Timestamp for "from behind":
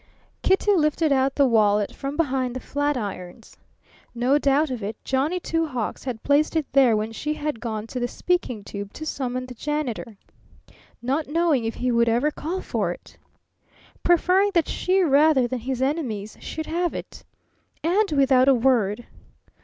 1.93-2.55